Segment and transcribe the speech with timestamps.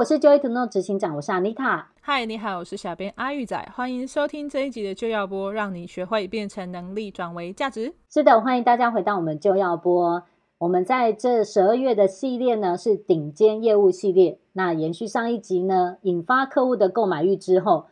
[0.00, 1.84] 我是 Joy to Know 执行长，我是 Anita。
[2.00, 7.92] 嗨，你好，我是小编阿玉仔，欢迎收听这一集的就要播，让你学会变成能力转为价值。
[8.08, 10.22] 是的，欢迎大家回到我们就要播。
[10.56, 14.38] 我们在这十二月的系列呢是顶尖业务系列。
[14.54, 17.84] 那延续上一集呢，引发客户的购买欲之后，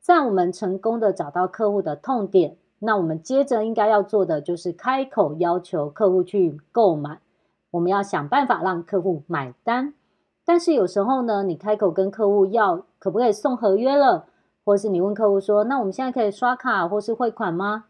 [0.00, 7.20] 在我们成功的找到客户的痛点，那我们接着应该要做的就是开口要求客户去购买。
[7.70, 9.94] 我们要想办法让客户买单。
[10.44, 14.26] 但是有时候呢，你开口跟客户要可不可以送合约了，
[14.64, 17.84] 或是你问客户说，那我们现在可以刷卡或是汇款吗？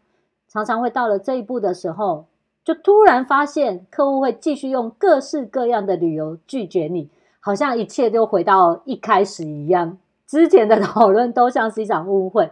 [0.47, 2.25] 常常会到了这一步的时候，
[2.63, 7.09] 就突然发现客户会继续用各式各样的理由拒绝你，
[7.41, 12.51] 好像一切都回到一开始一样，之前的讨论都像是一场误会。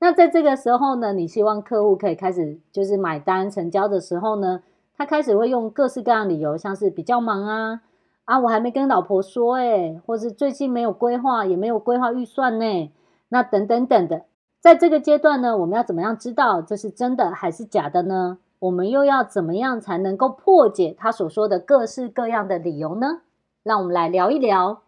[0.00, 4.62] 那在这个时候呢，你希望客户可以开始就是买单成交的时候呢，
[4.96, 7.82] 他开始会用各式各样理由，像是比较忙啊。
[8.26, 12.92] 啊，我还没跟老婆说诶，或是最近没有规划，也没有规划预算呢，
[13.28, 14.24] 那等等等的，
[14.60, 18.38] 在这个阶段呢，我们要怎么样知道这是真的还是假的呢？
[18.58, 23.20] 我们又要怎么样才能够破解他所说的各式各样的理由呢？
[23.62, 24.82] 让我们来聊一聊。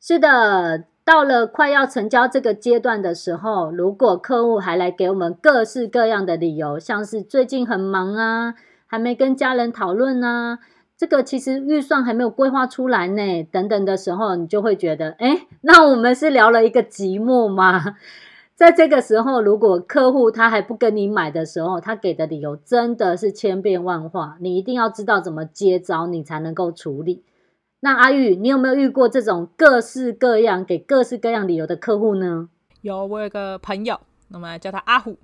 [0.00, 0.84] 是的。
[1.06, 8.54] 到了快要成交这个阶段的时候，如果客户还来给我们各式各样的理由，像是最近很忙啊，
[8.88, 10.58] 还没跟家人讨论啊，
[10.96, 17.94] 这个其实预算还没有规划出来呢，等等的时候，你就会觉得，诶，那我们是聊了一个寂寞吗？
[18.56, 27.22] 在这个时候，如果客户他还不跟你买的时候，他给的理由真的是千变万化，你一定要知道怎么接招，你才能够处理。
[27.86, 32.48] 那阿玉，你有没有遇过这种各式各样给各式各样理由的客户呢？
[32.80, 35.16] 有，我有个朋友，那么叫他阿虎，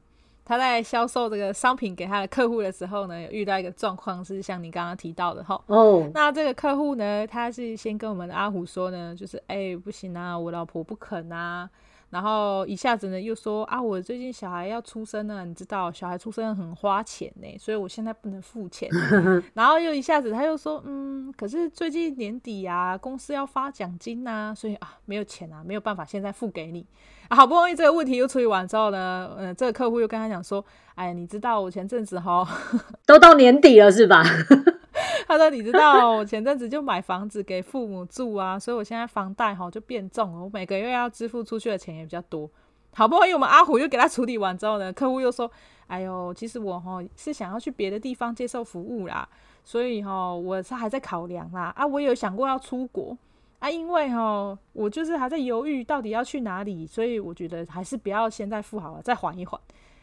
[0.45, 5.61] 他在销售这个商品给他的客户的时候呢，有遇到一个状况是像你刚刚提到的哈。
[5.67, 11.69] 哦，那这个客户呢，他是先跟我们的阿虎说呢，就是哎、欸，不行啊，我老婆不肯啊。
[12.13, 18.87] 然后一下子呢，又说啊，我最近小孩要出生了，你知道，小孩出生很花钱呢，所以我现在不能付钱。
[19.55, 26.87] 然后又一下子他又说，嗯，可是最近年底啊，公司要发奖金呐，所以啊，没有钱啊，没有办法现在付给你。
[27.29, 30.63] 啊，好不容易这个问题又处理完之后呢，嗯，这个客户又跟他讲说，
[30.95, 32.47] 哎，你知道我前阵子哈，
[33.07, 34.23] 都到年底了是吧？
[35.33, 42.49] 他说：“你知道，我前阵子就买房子给父母住啊，所以我现在房贷哈就变重了，我每个月要支付出去的钱也比较多。
[42.95, 45.51] 好不容易我们阿虎又给他处理完之后呢，客户又说
[45.89, 49.27] ：‘哎呦，其实我哈是想要去别的地方接受服务啦，
[49.65, 51.73] 所以哈我是还在考量啦。
[51.77, 53.17] 啊，我有想过要出国
[53.59, 59.59] 啊，因为哈我就是还在犹豫到底要去哪里，所以我觉得还是不要现在付好了，再缓一缓。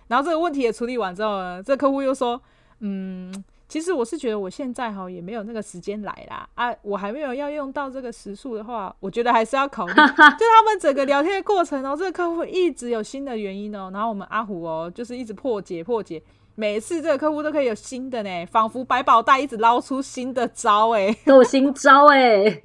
[0.08, 2.42] 然后这个问题也处理完之后呢，这客户又说
[2.80, 3.32] ：‘嗯。’
[3.70, 9.94] 其实我是觉得我现在哈也没有那个时间来啦啊，我还没有要用到这个时数的话，我觉得还是要考虑。
[9.94, 16.20] 就他们整个聊天的过程哦，这个客户一直有新的原因哦，然后我们阿虎哦就是一直破解破解，
[16.56, 22.64] 每次这个客户都可以有新的呢，仿佛百宝袋一直捞出新的招哎， 都有新招哎，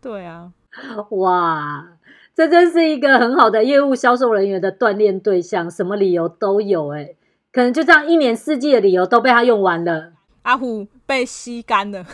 [0.00, 0.50] 对啊，
[1.10, 1.88] 哇，
[2.34, 7.16] 这真是一个很好的业务销售人员的锻炼对象，什么理由都有哎，
[7.52, 10.12] 可能就这样一年四季的理由都被他用完了。
[10.42, 12.04] 阿虎被吸干了，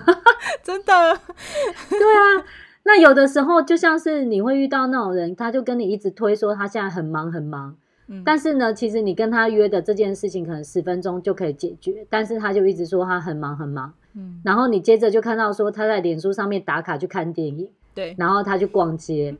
[0.62, 1.20] 真的。
[1.88, 2.44] 对啊，
[2.82, 7.76] 那有的时候就像是你会遇到那种人，他就跟你一直推说他现在很忙很忙，
[8.08, 19.36] 嗯，但是呢，其实你跟他约的这件事情可能十分钟就可以解决，但是他就一直说他很忙很忙，嗯，然后你接着就看到说他在脸书上面打卡去看电影，对，然后他去逛街，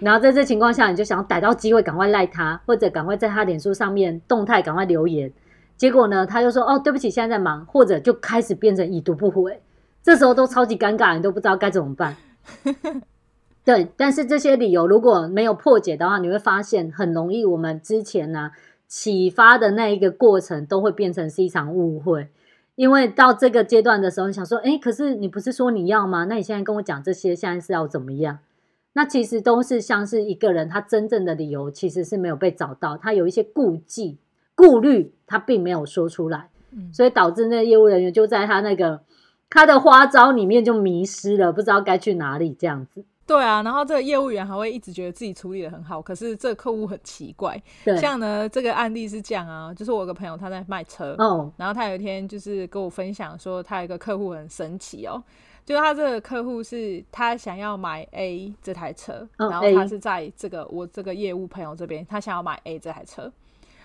[0.00, 5.30] 然后在这情况下，你就想要逮到机会赶快赖他，或者赶快在他脸书上面动态赶快留言。
[5.76, 9.60] 结果呢，他就说：“哦，对不起，现在在忙。”或者就开始变成已读不回，
[10.02, 12.16] 这时候都超级尴尬，你都不知道该怎么办。
[13.64, 18.50] 对，但是这些理由如果没有破解的话，你会发现很容易，我们之前呢
[18.86, 22.28] 启发的那一个过程都会变成是一场误会。
[22.76, 26.24] 因为到这个阶段的时候，你想说：“诶，可是你不是说你要吗？
[26.24, 28.38] 那你现在跟我讲这些，现在是要怎么样？”
[28.94, 34.18] 那其实都是像是一个人他真正的理由其实是没有被找到，他有一些顾忌。
[34.54, 36.48] 顾虑他并没有说出来，
[36.92, 39.02] 所以导致那个业务人员就在他那个
[39.50, 43.04] 他的花招里面就迷失了，不知道该去哪里这样子。
[43.26, 47.60] 对啊，然后这个业务员还会一直觉得自己处理的很好，可是这个客户很奇怪。
[47.98, 55.22] 像呢这个案例是这样啊，就是我有个朋友他在卖车，哦，然后他有一天就是跟我分享说，他有一个客户很神奇哦，
[55.64, 63.32] 就是他这个客户是他想要买 A 这台车，哦，然后他是在这个我这个业务朋友这边，他想要买 A 这台车。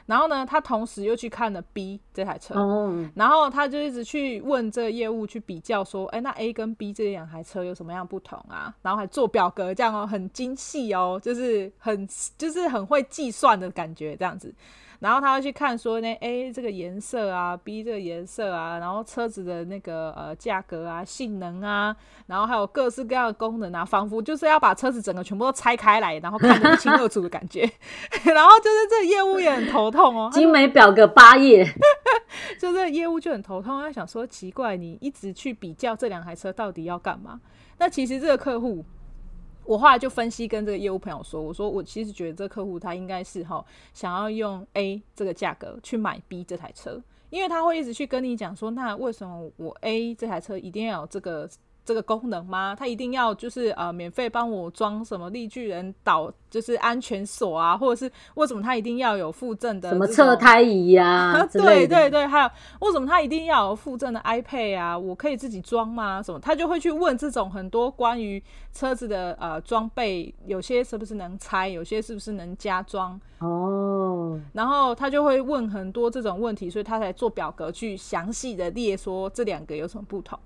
[0.10, 8.74] 然后呢，他同时又去看了 B 这台车，哦，然后他就一直去问这个业务去比较说，哎，那 A 跟 B 这两台车有什么样不同啊？
[8.82, 12.10] 然后还做表格这样哦，很精细哦，就是很
[12.40, 14.52] 就是很会计算的感觉这样子。
[15.00, 21.96] 然后他会去看说呢，A 这个颜色啊，B 这个颜色啊，然后车子的那个呃价格啊、性能啊，
[22.28, 27.62] 然后还有各式各样的功能啊，仿佛就是要把车子整个全部都拆开来，然后看得一清二楚的感觉。
[28.26, 31.66] 然后就是这个业务也很头痛哦，精美表格八页，
[32.60, 37.40] 就这个业务就很头痛，他想说奇怪，你一直去比较这两台车到底要干嘛？
[37.78, 38.84] 那其实这个客户。
[39.70, 43.64] 我后来就分析跟这个业务朋友说，我说我其实觉得这个客户他应该是哈
[43.94, 47.00] 想要用 A 这个价格去买 B 这台车，
[47.30, 51.48] 因为他会一直去跟你讲说，那为什么我 A 这台车一定要有这个？
[51.90, 52.76] 这个功能吗？
[52.78, 61.44] 他一定要就是呃免费帮我装什么绿巨人导，就是安全锁啊，或者是为什么他一定要有附赠的什么侧胎仪 呀？
[61.52, 62.50] 对对对，还有
[62.82, 64.96] 为什么他一定要有附赠的 iPad 啊？
[64.96, 66.22] 我可以自己装吗？
[66.22, 66.40] 什么？
[66.40, 68.40] 他就会去问这种很多关于
[68.72, 74.40] 车子的呃装备，有些是不是能拆，有些是不是能加装哦。
[74.54, 80.38] 然后他就会问很多这种问题，所以他才做表格去详细的列说这两个有什么不同。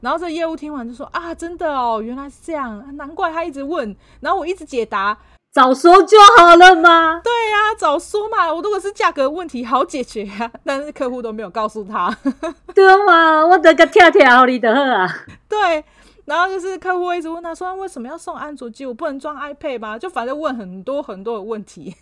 [0.00, 5.16] 然后这业务听完就说啊，真的哦，原来是这样，难怪他一直问，然后我一直解答，
[5.52, 7.20] 早说就好了嘛。
[7.22, 12.16] 对呀、啊，早说嘛，我如果是价格问题好解决呀、啊， 但是客户都没有告诉他。
[12.74, 15.06] 对嘛，我得个跳跳你的啊。
[15.48, 15.84] 对，
[16.24, 18.86] 然后就是客户一直问他说，为什么要送安卓机？
[18.86, 19.98] 我不能装 iPad 吗？
[19.98, 21.94] 就反正问很多很多的问题。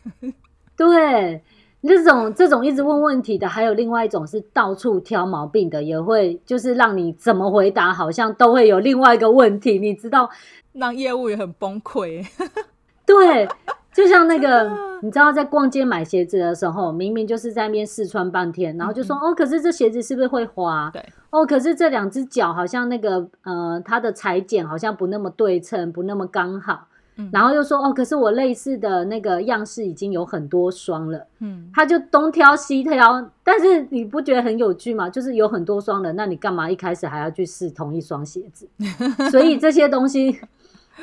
[0.76, 1.42] 对。
[1.82, 10.28] 这种这种一直问问题的，还有另外一种是到处挑毛病的，也会就是让你怎么回答，好像都会有另外一个问题，你知道，
[10.72, 12.26] 让业务也很崩溃。
[13.06, 13.48] 对，
[13.92, 14.70] 就像那个，
[15.02, 20.90] 你知道，在逛街买鞋子的时候，明明就是在那边试穿半天，然后就说哦，可是这鞋子是不是会滑？
[20.92, 26.88] 对，哦，可是这两只脚好像那个呃，它的裁剪好像不那么对称，不那么刚好。
[27.32, 35.10] 然后又说哦，可是我类似的那个样式已经有很多双了，嗯，他就东挑西挑，但是你不觉得很有趣吗？
[35.10, 38.68] 就是有很多双了，那你干嘛一开始还要去试同一双鞋子？
[39.30, 40.38] 所以这些东西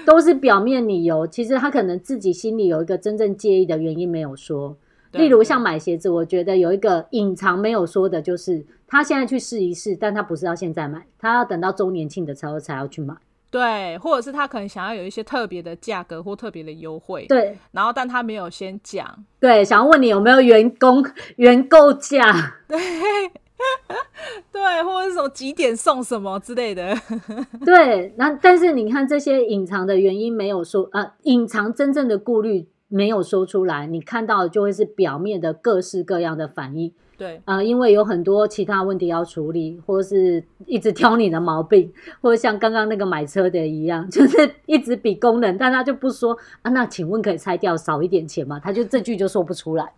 [0.06, 4.78] 都是表面理由，其实他可能自己心里有一个真正介意的原因没有说。
[5.12, 13.16] 例如像买鞋子，我觉得有一个隐藏没有说的，就是他现在去试一试，但他不是要现在买，他要等到周年庆的时候才要去买。
[13.56, 21.02] 对，或者是他可能想要有一些特别的价格或特别的优惠，对，然后但他没有先讲，对，想要问你有没有员工
[21.38, 22.22] 原购价，
[22.68, 22.78] 对，
[24.52, 26.94] 对，或者是什么几点送什么之类的，
[27.64, 36.94] 对，那但是你看这些隐藏的原因没有说，呃，隐藏真正的顾虑没有说出来，你看到的就会是表面的各式各样的反应。
[37.18, 41.92] 对，啊、呃，因为有很多其他问题要处理，或者是一直挑你的毛病，
[42.22, 46.72] 或者像刚刚那个买车的一样， 就是一直比功能，但他就不说啊。
[46.72, 48.60] 那请问可以拆掉少一点钱吗？
[48.62, 49.90] 他就这句就说不出来。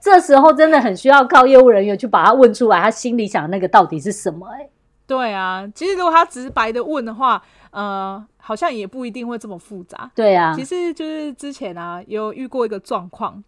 [0.00, 4.62] 这时候真的很需要靠业务人员去把他问出来，他心里想的那个到底是什么、欸？
[4.62, 4.68] 哎，
[5.06, 10.10] 对啊，其实如果他直白的问的话，呃，好像也不一定会这么复杂。
[10.14, 13.42] 对啊，其实就是之前啊，有遇过一个状况。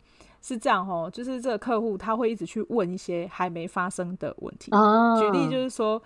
[0.46, 4.70] 是这样哦，就是这个客户他会一直去问一些还没发生的问题。
[4.72, 5.18] Oh.
[5.18, 6.02] 举例就是说，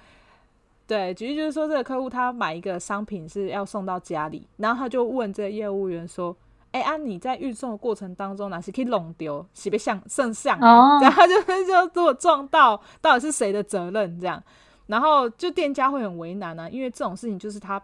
[0.87, 6.37] 对，举例就是说，这个客户他买一个商品是要送到家里，然后他就问这个业务员说
[6.71, 11.03] ：“哎、欸，啊，你在运送的过程当中，哪些可以弄丢，是不是像圣像？” oh.
[11.03, 14.21] 然后就就如果撞到，到底是谁的责任？
[14.21, 14.41] 这样，
[14.87, 17.83] 然后就店家会很为难啊，因为这种事情就是他。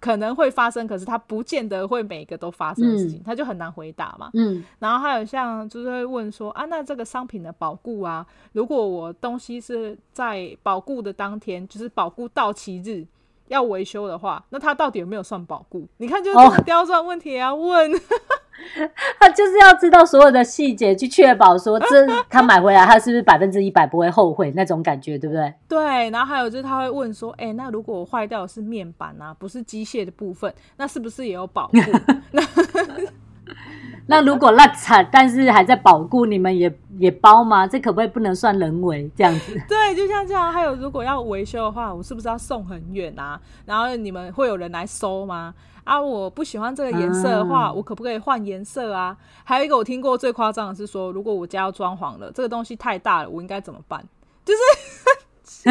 [0.00, 4.30] 可能会发生，可是他不见得会每个都发生的事情，嗯、他就很难回答嘛。
[4.34, 13.06] 嗯，然后还有像就是会问说啊，那这个商品的保固啊，如果我东西是在保固的当天，就是保固到期日
[13.48, 15.86] 要维修的话，那他到底有没有算保固？
[15.98, 17.92] 你看，就是这种刁钻问题也要问。
[17.94, 18.00] 哦
[19.20, 25.52] 他就是要知道所有的细节，去确保说这他买回来他是不是百分之一百不会后悔那种感觉，对不对？
[25.68, 26.10] 对。
[26.10, 31.78] 然后还有就是他会问说，哎、欸，那如果我坏掉的是面板啊，不是机械的部分，那是不是也有保护？
[32.32, 32.42] 那
[34.08, 37.66] 那如果烂惨，但是还在保固，你们也也包吗？
[37.66, 39.52] 这可不可以不能算人为这样子？
[39.68, 40.52] 对，就像这样。
[40.52, 43.40] 还有如果要维修的话，我是不是要送很远啊？
[43.64, 45.54] 然后你们会有人来收吗？
[45.86, 49.16] 啊，我不喜欢这个颜色的话，嗯、我可不可以换颜色啊？
[49.44, 54.04] 还有一个我听过最夸张的是说，如果我家要装潢了，这个东西太大了，我应该怎么办？
[54.44, 55.70] 就是，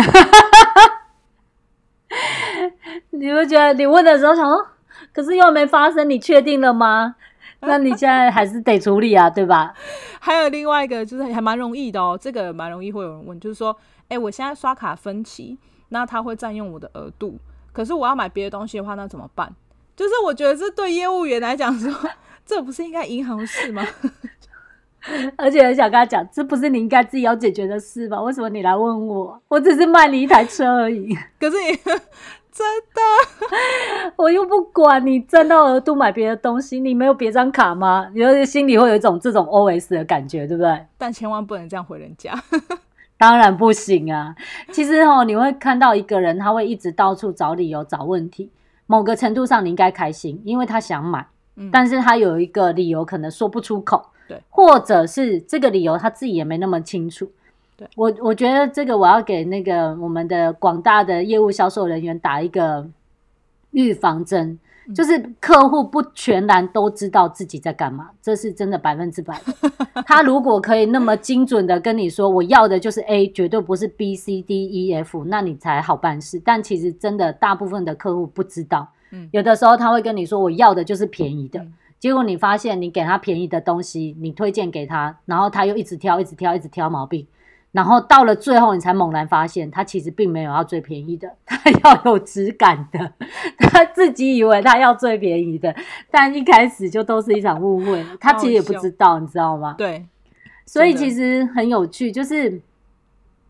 [3.12, 4.66] 你会觉得你问的时候想说，
[5.14, 7.18] 可是又没发生，你确定了吗？
[7.60, 9.74] 那你现在还是得处理啊，对吧？
[10.22, 15.58] 还有另外一个就是还蛮容易的哦，这个蛮容易会有人问，就是说，哎、欸，我现在刷卡分期，
[15.90, 17.38] 那他会占用我的额度，
[17.74, 19.54] 可是我要买别的东西的话，那怎么办？
[19.96, 21.92] 就是我觉得这对业务员来讲说，
[22.46, 23.86] 这不是应该银行的事吗？
[25.38, 28.22] 而且很想跟他讲，这不是你应该自己要解决的事吗？
[28.22, 29.40] 为什么你来问我？
[29.48, 31.16] 我只是卖你一台车而已。
[31.40, 31.78] 可是你
[32.52, 38.10] 真的，我又不管你赚到额度买别的东西，你没有别张卡吗？
[38.14, 40.86] 你就心里会有一种这种 OS 的感觉，对不对？
[40.98, 42.34] 但千万不能这样回人家。
[43.18, 44.36] 当然不行啊！
[44.72, 48.50] 其实哦，你会看到一个人，他会一直到处找理由、找问题。
[48.88, 51.26] 某个程度上，你应该开心，因为他想买，
[51.56, 54.06] 嗯，但是他有一个理由可能说不出口。
[54.28, 57.32] 对，或者是这个理由他自己也没那么清楚。
[57.78, 62.88] 对，我我觉得这个我要给那个我们的广大的业务销售人员打一个
[63.70, 64.60] 预防针，嗯，
[64.94, 70.04] 就是客户不全然都知道自己在干嘛，这是真的百分之百的。
[70.06, 76.40] 他如果可以那么精准的跟你说，我要的就是 A，绝对不是 B、C、D、E、F，那你才好办事。
[76.44, 81.60] 但其实真的大部分的客户不知道，嗯，有的时候他会跟你说，我要的就是便宜的。
[81.62, 87.26] 嗯结果你发现，你给他便宜的东西，你推荐给他，然后他又一直挑，一直挑，一直挑毛病，
[87.76, 93.12] 然后到了最后，你才猛然发现，他其实并没有要最便宜的， 他要有质感的，
[93.60, 95.76] 他自己以为他要最便宜的，
[96.10, 99.76] 但一开始就都是一场误会，他其实也不知道，你知道吗？
[99.78, 100.06] 对，
[100.66, 102.62] 所以其实很有趣，就是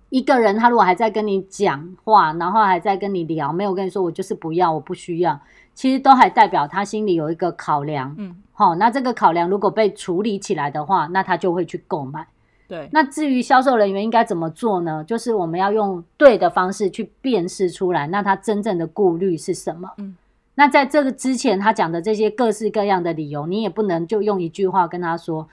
[0.10, 5.40] 一个人他如果还在跟你讲话，然后还在跟你聊，没有跟你说我就是不要，我不需要。
[5.76, 12.26] 其实都还代表他心里有一个考量，嗯，好，那这个考量如果被处理起来的话，那他就会去购买。
[12.68, 15.04] 对，那至于销售人员应该怎么做呢？
[15.08, 19.92] 就是我们要用对的方式去辨识出来，那他真正的顾虑是什么？
[19.98, 20.16] 嗯，
[20.56, 25.48] 那在这个之前他讲的这些各式各样的理由，你也不能就用一句话跟他说。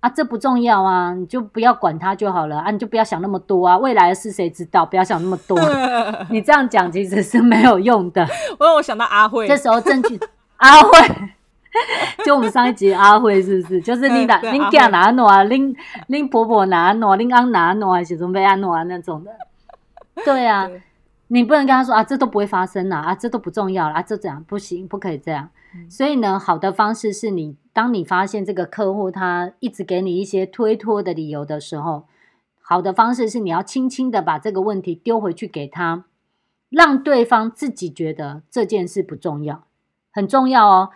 [0.00, 4.84] 啊，这不重要啊，你就不要管他就好了啊，你就不要想那么多啊，未来的事 谁知道？
[4.84, 5.58] 不要想那么多，
[6.28, 8.22] 你这样讲其实是没有用的。
[8.60, 10.20] 我让我想到阿慧，这时候证据
[10.56, 10.98] 阿慧，
[12.24, 13.80] 就我们上一集阿慧是不是？
[13.80, 15.74] 就是你哪，你家哪诺啊，恁
[16.08, 19.30] 恁婆婆哪哪，恁安哪哪还是准备安哪那种的。
[20.24, 20.82] 对啊，对
[21.28, 25.50] 你不能跟他说啊，这都不会发生啊，啊，这都不重要啊，这这样不行，不可以这样。
[25.74, 27.56] 嗯、所以呢，好的方式是你。
[27.72, 32.04] 当你发现这个客户他一直给你一些推脱的理由的时候，
[32.62, 36.04] 好的方式是你要轻轻的把这个问题丢回去给他，
[36.70, 39.64] 让对方自己觉得这件事不重要，
[40.12, 40.90] 很重要哦。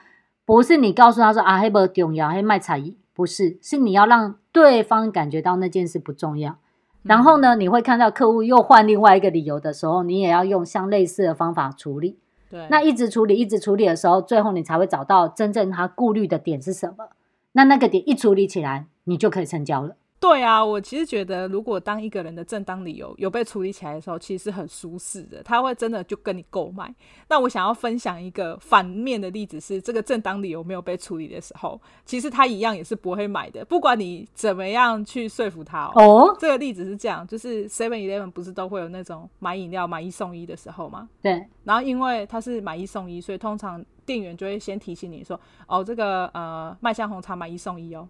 [0.49, 6.57] 不是你告诉他说啊，黑不重要，黑卖才艺，不是，是你要让对方感觉到那件事不重要。
[7.03, 12.17] 然后呢，你会看到客户又换另外一个理由的时候，你也要用像类似的方法处理。
[12.49, 17.11] 对，那一直处理，一直处理的时候，最后你才会找到真正他顾虑的点是什么。
[17.53, 19.97] 那那个点一处理起来，你就可以成交了。
[20.21, 26.93] 对啊，我其实觉得，如果当一个人的正当理由有被处理起来的时候，其实是很舒适的，他会真的就跟你购买。
[27.29, 36.03] 那我想要分享一个反面的例子是，这个正当理由没有被处理的时候，其实他一样也是不会买的，不管你怎么样去说服他哦。
[36.03, 41.09] 哦，这个例子是这样，就是 Seven Eleven 不是都会有那种买饮料买一送一的时候吗？
[41.23, 41.47] 对。
[41.63, 48.09] 然后因为它是买一送一，所以通常店员就会先提醒你说：“哦，这个呃麦香红茶买一送一哦。”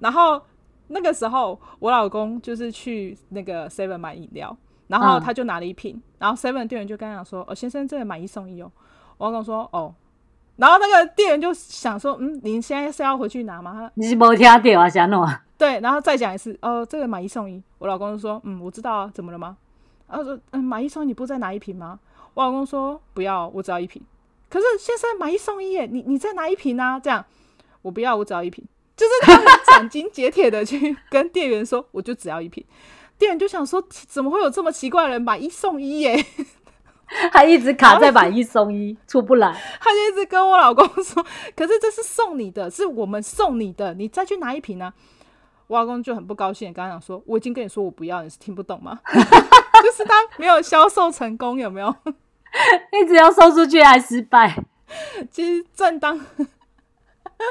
[0.00, 0.42] 然后。
[0.94, 8.70] 那个时候，我老公就是去那个 Seven 买饮料，然后他就拿了一瓶，嗯、然后 Seven 店员就跟他讲说：“哦，先生，这个买一送一哦。”
[9.18, 9.92] 我老公说：“哦。”
[10.56, 15.42] 然后那个店员就想说：“嗯，您现在是要回去拿吗？”你是没听到啊，想弄啊？
[15.58, 19.56] 对，然后再讲一次：“哦，这个买一送一。”我老公就说：“嗯，我知道啊，怎么了吗？”
[20.06, 21.98] 然后说：“嗯，买一送一，你不再拿一瓶吗？”
[22.34, 24.00] 我老公说：“不要，我只要一瓶。”
[24.48, 27.00] 可是先生买一送一耶，你你再拿一瓶啊？
[27.00, 27.24] 这样
[27.82, 28.64] 我不要，我只要一瓶。
[28.96, 32.64] 就是他们斩钉截铁的去跟店员说，我就只要一瓶。
[33.18, 36.24] 店员就想说，怎么会有这么奇怪的人买一送一耶？
[37.30, 39.52] 他一直卡在买一送一出不来。
[39.78, 41.24] 他就一直跟我老公说，
[41.54, 44.94] 可是这是送你的，是我们送你的，你再去拿一瓶呢、啊。
[45.66, 49.00] 我老公就很不高兴，刚刚讲说，我已经跟你说我不要，你是听不懂吗？
[49.12, 51.94] 就是他没有销售成功，有没有？
[52.92, 54.56] 一直要售出去还失败。
[55.30, 56.18] 其实正当。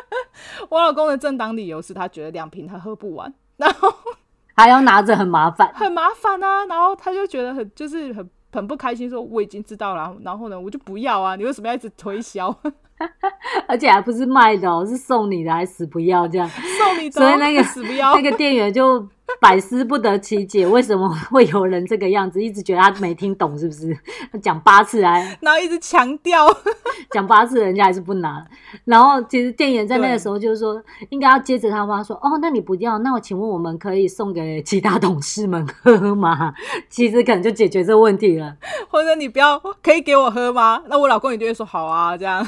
[0.69, 3.93] 我老公的正当理由是他觉得两瓶他喝不完，然后
[4.55, 6.65] 还要拿着很麻烦，很麻烦啊。
[6.65, 12.55] 然后他就觉得很就是很很不开心，说我已经知道了，然后呢我就不要啊，你为什么要一直推销？
[13.67, 19.05] 而且还不是卖的哦，是送你的，还死不要这样送你的，所以那个死不要，那个店员就
[19.43, 22.41] 百思不得其解，为什么会有人这个样子？
[22.41, 23.93] 一直觉得他没听懂，是不是？
[24.41, 26.47] 讲八次来， 然后一直强调
[27.12, 28.41] 讲八次，人家还是不拿。
[28.85, 36.53] 然后其实店员在那个时候就是说，应该要接着他妈说：“哦，那你不要，那我请问我们可以送给其他同事们喝吗？”
[36.89, 38.55] 其实可能就解决这个问题了。
[38.89, 40.81] 或者你不要，可以给我喝吗？
[40.88, 42.47] 那我老公也就会说：“好啊。”这样。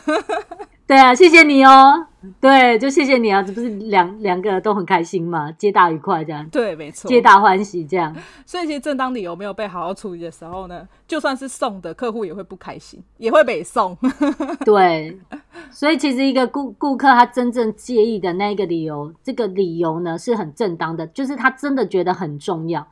[0.87, 2.07] 对啊，谢谢你哦。
[2.39, 6.47] 对，就谢谢你啊，这不是两两个都很开心嘛，皆大愉快这样。
[6.49, 8.15] 对，没错，皆大欢喜这样。
[8.45, 13.97] 所以其实正当理由没有被好好处理的时候呢，就算是送的客户也会不开心，也会被送。
[14.65, 15.17] 对，
[15.71, 22.87] 所以其实一个顾顾客他真正介意的那个理由，这个理由呢是很正当的，就是他真的觉得很重要。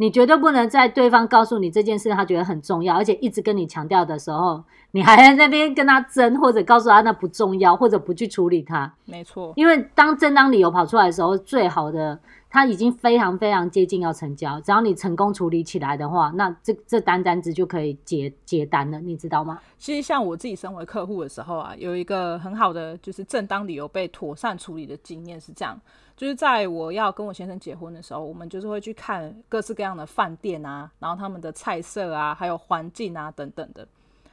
[0.00, 8.90] 你绝对不能在对方告诉你这件事，他觉得很重要，而且一直跟你强调的时候，你还在那边跟他争，或者告诉他那不重要，或者不去处理他。
[9.04, 19.60] 没错，因为当正当理由跑出来的时候，最好的他已经非常非常接近要成交，只要你成功处理起来的话，那这这单单子就可以结结单了，你知道吗？
[19.76, 25.78] 其实像我自己身为客户的时候啊，有一个很好的就是正当理由被妥善处理的经验是这样。
[26.20, 33.88] 就是在我要跟我先生结婚的时候，我们就是会去看各式各样的饭店啊，然后他们的菜色啊，还有环境啊等等的。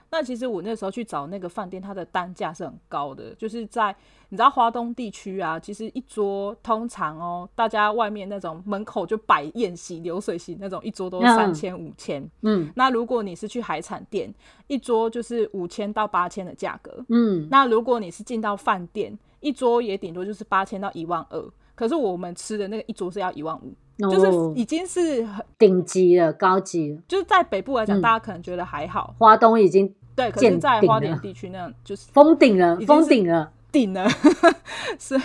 [0.10, 3.34] 那其实我那时候去找那个饭店，它的单价是很高的。
[3.36, 3.96] 就是在
[4.28, 12.30] 你知道华东地区啊，其实一桌通常哦，大家外面那种门口就摆宴席、流水席那种，一桌都三千五千。
[12.42, 14.30] 嗯，那如果你是去海产店，
[14.68, 17.06] 一桌就是五千到八千的价格。
[17.08, 21.50] 嗯，那如果你是进到饭店，一桌也顶多就是八千到一万二。
[21.78, 23.72] 可是我们吃的那个一桌是要一万五，
[24.04, 27.00] 哦，就是已经是很顶级了，高级了。
[27.08, 29.14] 就是在北部来讲，嗯，大家可能觉得还好。
[29.20, 34.10] 花东已经对，可是在花莲地区那样就是封顶了，封顶了，顶了。
[34.98, 35.16] 是，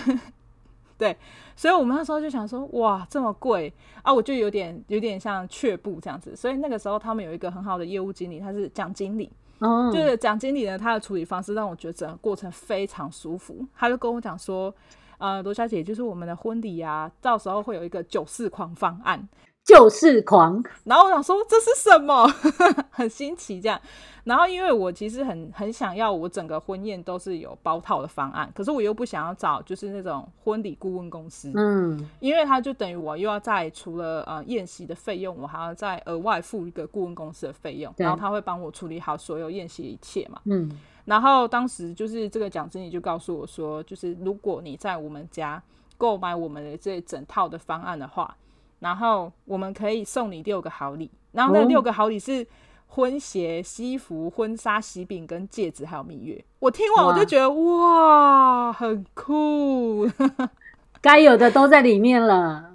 [0.99, 1.17] 对，
[1.57, 4.13] 所以我们那时候就想说，哇，这么贵啊！
[4.13, 6.37] 我就有点有点像却步这样子。
[6.37, 13.67] 所以那个时候他们有一个很好的业务经理，他是蒋经理，哦，就是蒋经理呢，他的处理方式让我觉得整个过程非常舒服。
[13.75, 14.75] 他就跟我讲说。
[15.23, 19.29] 呃，罗小姐，就是我们的婚礼啊，到时候会有一个九四狂方案，
[19.65, 20.61] 酒肆狂。
[20.83, 22.27] 然后我想说这是什么，
[22.91, 23.81] 很新奇这样。
[24.25, 40.69] 然后因为我其实很很想要我整个婚宴都是有包套的方案，可是我又不想要找就是那种婚礼顾问公司，嗯，因为他就等于我又要再除了呃宴席的费用，我还要再额外付一个顾问公司的费用，然后他会帮我处理好所有宴席一切嘛，嗯。
[41.05, 45.63] 然后当时就是这个讲经理就告诉我说，就是如果你在我们家
[45.99, 48.37] 购买我们的这整套的方案的话，
[48.81, 52.47] 然后我们可以送你六个好礼，然后那六个好礼是
[52.87, 56.45] 婚鞋、西服、婚纱、喜饼跟戒指，还有蜜月。
[56.59, 60.09] 我听完我就觉得哇，哇，很酷，
[61.01, 62.72] 该有的都在里面了。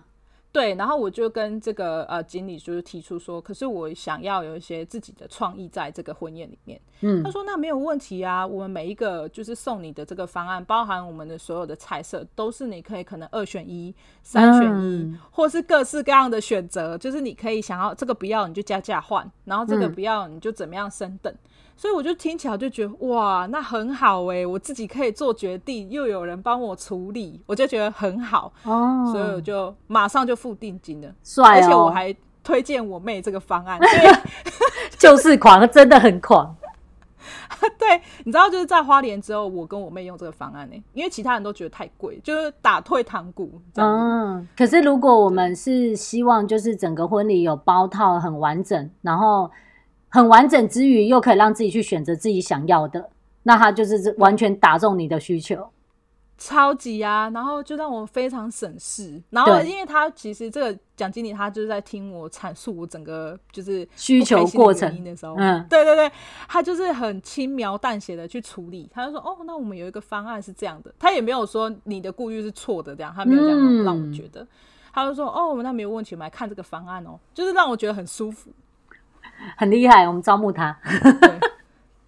[0.58, 6.82] 对，然后我就跟这个呃经理就是提出说，可是我想要有一些自己的创意在这个婚宴里面。
[7.02, 13.94] 嗯，他说那没有问题啊，我们每一个就是送你的这个方案，包含我们的所有的菜色，都是你可以可能二选一、
[14.24, 21.32] 三选一，嗯、或是各式各样的选择，就是你可以想要这个不要你就加价换，然后这个不要你就怎么样升等。
[21.32, 21.38] 嗯
[21.78, 29.08] 所以我就听起来就觉得哇，那很好哎、欸，我自己可以做决定，又有人帮我处理，我就觉得很好哦。
[29.14, 31.62] 所以我就马上就付定金了，帅哦！
[31.62, 34.12] 而且我还推荐我妹这个方案， 对，
[34.98, 36.56] 就是狂，真的很狂。
[37.78, 43.62] 对，你知道就是在花莲之后，我跟我妹用这个方案呢、欸，因为其他人都觉得太贵，就是打退堂鼓。
[43.76, 49.52] 嗯，可是如果我们是希望就是整个婚礼有包套很完整，然后。
[50.10, 53.10] 很完整之余，又可以让自己去选择自己想要的，
[53.44, 55.70] 那他就是完全打中你的需求，
[56.38, 57.30] 超级啊！
[57.34, 59.22] 然后就让我非常省事。
[59.32, 66.12] 然后，因为他其实这个蒋经理他就是在听我阐述我整个就是需求过程的时候，嗯，对对对，
[66.48, 68.90] 他就是很轻描淡写的去处理。
[68.94, 74.42] 他就说：“哦，那我们有一个方案是这样的。”他也没有说你的顾虑是错的，这样他没有这样让我觉得。
[74.42, 74.48] 嗯、
[74.94, 78.52] 他就说：“哦，那没有问题，我们来看这个方案哦。”就是让我觉得很舒服。
[79.56, 80.78] 很厉害，我们招募他，
[81.22, 81.40] 对，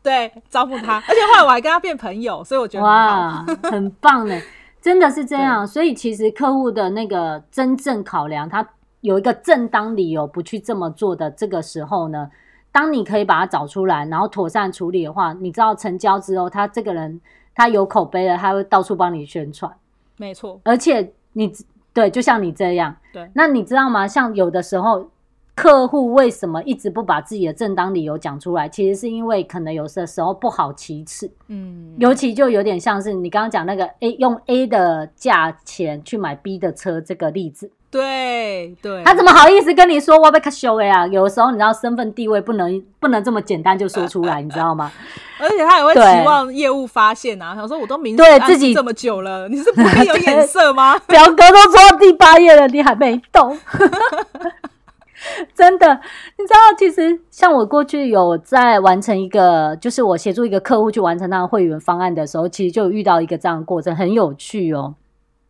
[0.01, 4.39] 对，招募他，而且后来我还跟他变朋友，所以我觉得很哇，很棒呢，
[4.81, 5.65] 真的是这样。
[5.65, 8.67] 所以其实客户的那个真正考量，他
[9.01, 12.29] 有一个正当理由不去这么做的这个时候呢，
[12.71, 17.19] 当你可以把它找出来，然后妥善处理的话，你知道成交之后，他这个人
[17.55, 19.71] 他有口碑了，他会到处帮你宣传，
[20.17, 20.59] 没错。
[20.63, 21.53] 而且你
[21.93, 24.07] 对，就像你这样，对，那你知道吗？
[24.07, 25.09] 像有的时候。
[25.60, 28.69] 客户为什么一直不把自己的正当理由讲出来？
[28.69, 41.06] 其实是因为可能有的时候不好启齿，嗯，尤其就有点像是你刚刚讲那个 A 用 A 的价钱去买 B 的车这个例子，对对，他怎么好意思跟你说我被卡修了呀？
[41.06, 44.89] 有的时候你知道身份地位不能不能这么简单就说出来，你知道吗？
[45.41, 50.98] 而且他也会期望业务发现啊，想说我都明对自己这么久了，你是不会有 眼色吗？
[51.00, 53.60] 表格都做到第八页了，你还没动。
[55.53, 55.88] 真的，
[56.38, 64.95] 你知道，其实像我过去有在完成一个，就是我协助一个客户去完成他的会员方案的时候，其实就遇到一个这样的过程，很有趣哦。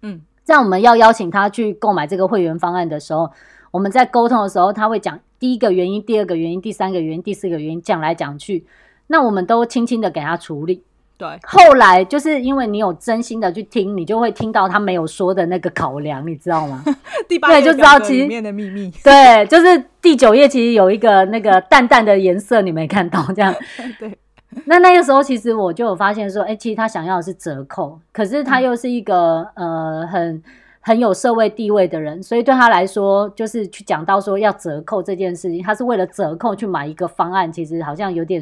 [0.01, 3.29] 嗯，在我们要邀请他去购买这个会员方案的时候，
[3.71, 8.65] 我们在沟通的时候，他会讲第一个原因、第二个原因、第三个原因、第四个原因，讲来讲去，
[9.07, 10.83] 那我们都轻轻的给他处理。
[11.19, 16.81] 对，后来就是因为你有真心的去听，你就会听到他没有说的那个考量，你知道吗？
[17.27, 18.89] 第八页就知道其里面的秘密。
[19.03, 23.53] 对，就是第九页其实有一个那个淡淡的颜色，你没看到这样。
[23.99, 24.17] 对，
[24.63, 30.41] 那那个时候其实我就有发现说，哎、欸，其实他想要的是折扣，可是他又是一个、嗯、呃很
[30.79, 38.41] 很有社会地位的人，所以对他来说，就是去讲到说要折扣这件事情，他是为了折扣去买一个方案，其实好像有点。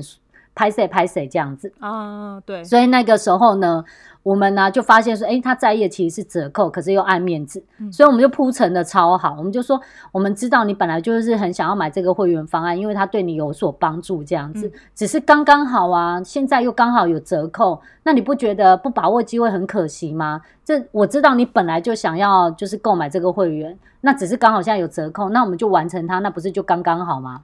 [0.57, 3.85] 拍谁拍谁这样子啊，对，所以那个时候呢，
[4.23, 9.35] 我们呢就发现说，诶，他在意的其实是折扣，可是又爱面子，嗯、所以我们就铺陈的超好。
[9.37, 9.79] 我们就说，
[10.11, 20.41] 我们知道你本来就是很想要买这个会员方案，因为他对你有所帮助，这样子，嗯、只是刚刚好啊，现在又刚好有折扣，那你不觉得不把握机会很可惜吗？
[20.65, 27.43] 这我知道你本来就想要就是购买这个会员，那只是刚好现在有折扣，那我们就完成它，那不是就刚刚好吗？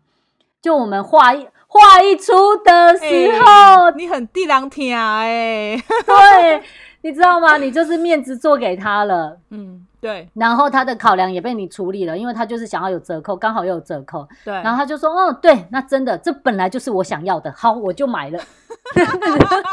[0.63, 1.47] 就我们画一。
[1.73, 2.31] 话一出
[2.63, 6.63] 的时候，欸、你很地狼听哎，对，
[7.01, 7.57] 你知道吗？
[7.57, 10.29] 你就是面子做给他了，嗯，对。
[10.35, 14.53] 然后他的考量也被你处理了，因为他就是想要有折扣，刚好又有折扣，对。
[14.53, 18.37] 然后他就说：“哦，对，那真的，这本来就是我想要的，好，我就买了。
[18.93, 19.03] ”知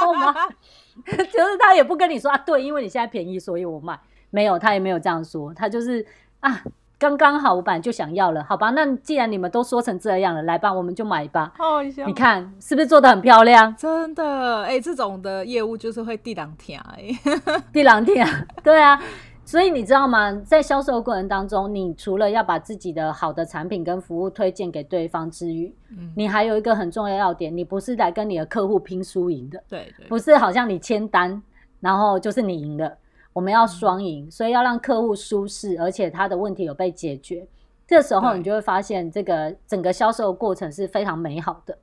[0.01, 0.35] 道吗？
[1.05, 4.01] 就是他也不跟你说啊，对，因为你现在便宜，所以我买。
[4.31, 6.07] 没有，他也没有这样说，他就是
[6.41, 6.63] 啊。
[7.01, 8.69] 刚刚好，我本来就想要了，好吧？
[8.71, 11.51] 那既然你们都说成这样了，来吧，我们就买吧。
[11.59, 13.75] 哦，你看是不是做的很漂亮？
[13.75, 17.09] 真的，哎、欸，这种的业务就是会地两天，哎，
[17.73, 18.27] 地两天，
[18.63, 19.01] 对啊。
[19.43, 20.31] 所以你知道吗？
[20.45, 31.43] 在销售过程当中，你除了要把自己的好的产品跟服务推荐给对方之余，嗯，你还有一个很重要要点，你不是来跟你的客户拼输赢的，对，对，不是好像你签单，
[31.81, 32.97] 然后就是你赢了。
[33.33, 37.47] 我们要双赢，所以要让客户舒适，而且他的问题有被解决。
[37.87, 41.77] 这时候你就会发现，这个整个销售过程是非常美好的。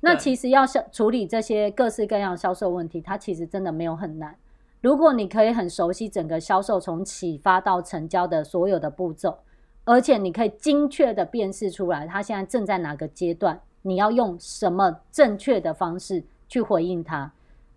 [0.00, 4.36] 那其实要销处理这些各式各样销售问题，它其实真的没有很难。
[4.82, 9.38] 如果你可以很熟悉整个销售从启发到成交的所有的步骤，
[9.84, 17.32] 而且你可以精确的辨识出来他现在正在哪个阶段，你要用什么正确的方式去回应他。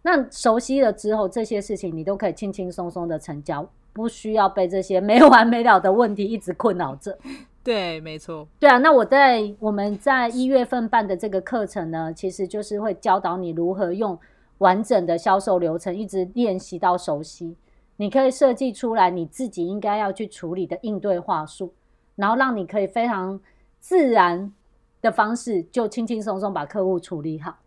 [0.09, 7.17] 那熟悉了之后，这些事情你都可以轻轻松松的成交，不需要被这些没完没了的问题一直困扰着。
[7.61, 8.47] 对，没错。
[8.57, 14.17] 对啊，那我在我们在一月份办的这个课程呢，其实就是会教导你如何用
[14.59, 17.57] 完整的销售流程，一直练习到熟悉。
[17.97, 21.73] 你可以设计出来你自己应该要去处理的应对话术，
[22.15, 23.37] 然后让你可以非常
[23.81, 24.53] 自然
[25.01, 27.57] 的方式，就轻轻松松把客户处理好。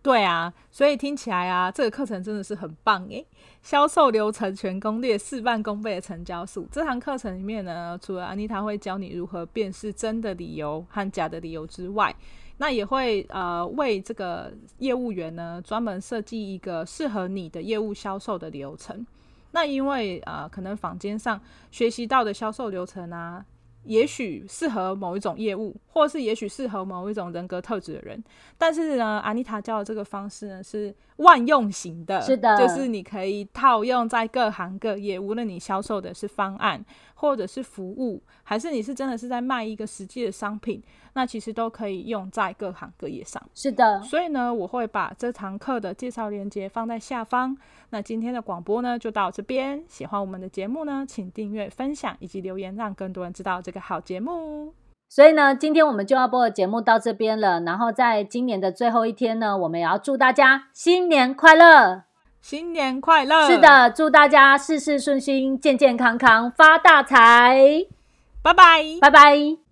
[0.00, 3.26] 对啊，所以听起来啊，这个课程真的是很棒诶！
[3.62, 6.66] 销售流程全攻略，事半功倍的成交术。
[6.70, 12.14] 这堂课程里面呢，除了安妮塔会教你如何辨识真的理由和假的理由之外，
[12.58, 19.04] 那也会呃为这个业务员呢专门设计一个适合你的业务销售的流程。
[19.50, 21.38] 那因为呃可能坊间上
[21.70, 23.44] 学习到的销售流程啊。
[23.84, 28.22] 也许适合某一种业务，或是也许适合某一种人格特质的人，
[28.56, 36.84] 但是呢，安妮塔教的这个方式呢是万用型的，是的，就是你可以套用在各行各业，无论你销售的是方案，
[37.20, 40.80] 或者是服务，还是你是真的是在卖一个实际的商品，
[41.14, 43.42] 那其实都可以用在各行各业上。
[43.52, 47.56] 是的，所以呢，我会把这堂课的介绍链接放在下方。
[47.90, 54.72] 那今天的广播呢就到这边，喜欢我们的节目呢，请订阅、分享以及留言，让更多人知道这个好节目。
[55.08, 57.60] 所以呢，今天我们就要播的节目到这边了。
[57.62, 62.07] 然后在今年的最后一天呢，我们也要祝大家新年快乐。
[62.40, 63.46] 新年快乐！
[63.46, 67.84] 是的，祝大家事事顺心、健健康康、发大财！
[68.42, 69.67] 拜拜，拜拜。